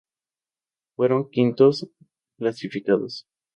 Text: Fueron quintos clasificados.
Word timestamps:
Fueron 0.95 1.29
quintos 1.29 1.87
clasificados. 2.39 3.27